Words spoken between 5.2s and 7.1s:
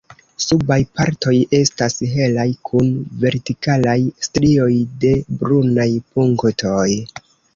brunaj punktoj.